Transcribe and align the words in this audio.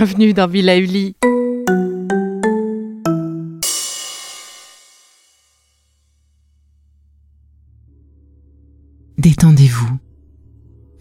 Bienvenue 0.00 0.32
dans 0.32 0.46
Villa 0.46 0.78
Uli. 0.78 1.14
Détendez-vous, 9.18 9.98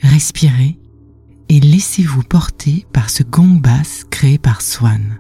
respirez 0.02 0.80
et 1.50 1.60
laissez-vous 1.60 2.24
porter 2.24 2.86
par 2.94 3.10
ce 3.10 3.24
gong 3.24 3.60
basse 3.60 4.06
créé 4.10 4.38
par 4.38 4.62
Swan. 4.62 5.20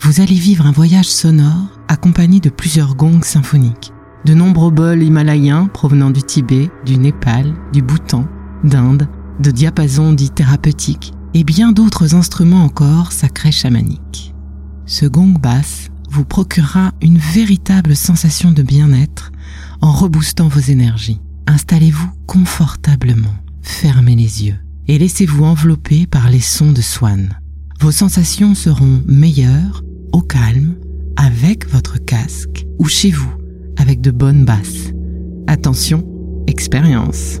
Vous 0.00 0.20
allez 0.20 0.34
vivre 0.34 0.66
un 0.66 0.72
voyage 0.72 1.08
sonore 1.08 1.80
accompagné 1.88 2.40
de 2.40 2.50
plusieurs 2.50 2.94
gongs 2.94 3.22
symphoniques, 3.22 3.92
de 4.24 4.34
nombreux 4.34 4.70
bols 4.70 5.02
himalayens 5.02 5.66
provenant 5.66 6.10
du 6.10 6.22
Tibet, 6.22 6.70
du 6.84 6.98
Népal, 6.98 7.54
du 7.72 7.82
Bhoutan, 7.82 8.26
d'Inde, 8.64 9.08
de 9.40 9.50
diapasons 9.50 10.12
dits 10.12 10.30
thérapeutiques 10.30 11.12
et 11.34 11.44
bien 11.44 11.72
d'autres 11.72 12.14
instruments 12.14 12.64
encore 12.64 13.12
sacrés 13.12 13.52
chamaniques. 13.52 14.34
Ce 14.86 15.06
gong 15.06 15.38
basse 15.38 15.90
vous 16.10 16.24
procurera 16.24 16.92
une 17.02 17.18
véritable 17.18 17.94
sensation 17.94 18.50
de 18.50 18.62
bien-être 18.62 19.30
en 19.80 19.92
reboostant 19.92 20.48
vos 20.48 20.60
énergies. 20.60 21.20
Installez-vous 21.48 22.10
confortablement, 22.26 23.32
fermez 23.62 24.14
les 24.14 24.44
yeux 24.44 24.56
et 24.86 24.98
laissez-vous 24.98 25.44
envelopper 25.44 26.06
par 26.06 26.28
les 26.28 26.40
sons 26.40 26.72
de 26.72 26.82
Swan. 26.82 27.40
Vos 27.80 27.90
sensations 27.90 28.54
seront 28.54 29.02
meilleures 29.06 29.82
au 30.12 30.20
calme, 30.20 30.74
avec 31.16 31.66
votre 31.66 31.96
casque 31.96 32.66
ou 32.78 32.84
chez 32.86 33.10
vous, 33.10 33.32
avec 33.78 34.02
de 34.02 34.10
bonnes 34.10 34.44
basses. 34.44 34.92
Attention, 35.46 36.06
expérience. 36.46 37.40